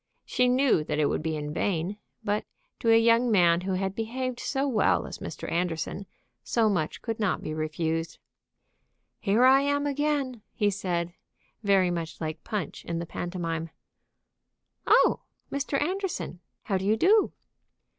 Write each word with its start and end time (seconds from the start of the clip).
She 0.25 0.49
knew 0.49 0.83
that 0.85 0.97
it 0.97 1.05
would 1.09 1.21
be 1.21 1.35
in 1.35 1.53
vain; 1.53 1.97
but 2.23 2.43
to 2.79 2.89
a 2.89 2.97
young 2.99 3.29
man 3.29 3.61
who 3.61 3.73
had 3.73 3.93
behaved 3.93 4.39
so 4.39 4.67
well 4.67 5.05
as 5.05 5.19
Mr. 5.19 5.47
Anderson 5.51 6.07
so 6.43 6.69
much 6.71 7.03
could 7.03 7.19
not 7.19 7.43
be 7.43 7.53
refused. 7.53 8.17
"Here 9.19 9.43
I 9.45 9.61
am 9.61 9.85
again," 9.85 10.41
he 10.55 10.71
said, 10.71 11.13
very 11.61 11.91
much 11.91 12.19
like 12.19 12.43
Punch 12.43 12.83
in 12.83 12.97
the 12.97 13.05
pantomime. 13.05 13.69
"Oh, 14.87 15.19
Mr. 15.51 15.79
Anderson! 15.79 16.39
how 16.63 16.79
do 16.79 16.85
you 16.85 16.97
do?" 16.97 17.31